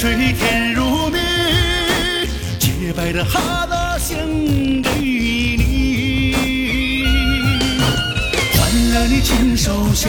[0.00, 1.18] 水甜如蜜，
[2.58, 4.16] 洁白的哈达献
[4.80, 6.34] 给你，
[8.54, 10.08] 欢乐你亲手下，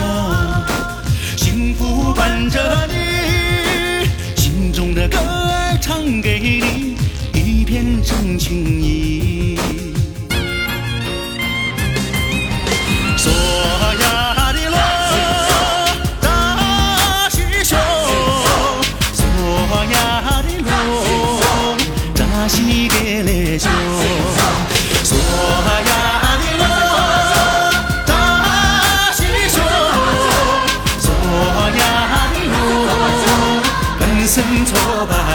[1.35, 4.07] 幸福伴着你，
[4.41, 6.95] 心中的歌儿唱给你，
[7.37, 9.40] 一片真情意。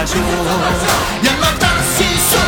[0.07, 0.87] 错把熊，
[1.25, 2.39] 呀啦大西熊。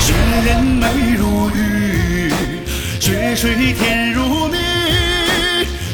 [0.00, 0.86] 雪人美
[1.18, 2.32] 如玉，
[3.00, 4.56] 雪水甜如蜜，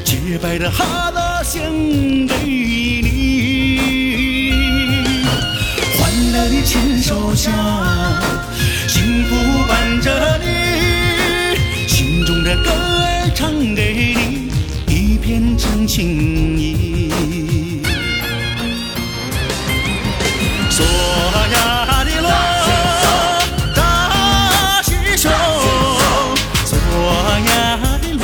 [0.05, 1.63] 洁白的哈达献
[2.27, 2.35] 给
[12.63, 14.49] 歌儿唱给你，
[14.87, 17.83] 一片真情意。
[20.71, 20.83] 嗦
[21.53, 22.29] 呀的咯，
[23.75, 23.79] 大
[24.83, 25.31] 西熊，
[26.65, 26.71] 嗦
[27.47, 27.49] 呀
[28.01, 28.21] 的咯，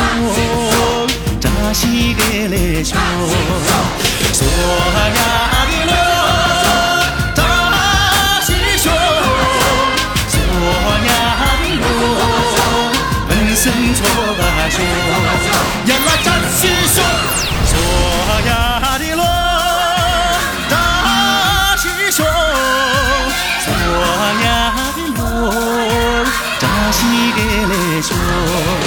[1.40, 2.96] 扎西给嘞熊，
[26.94, 28.83] 扎西给嘞熊，嗦